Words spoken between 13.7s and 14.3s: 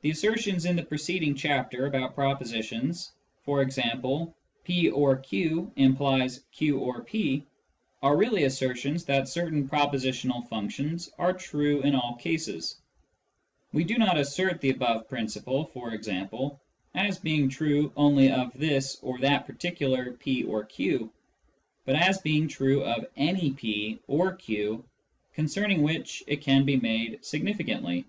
We do not